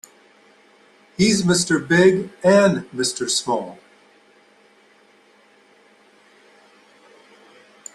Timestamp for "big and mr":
1.87-3.29